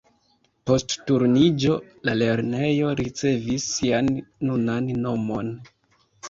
[0.69, 1.75] Post Turniĝo
[2.09, 4.11] la lernejo ricevis sian
[4.49, 5.55] nunan nomon.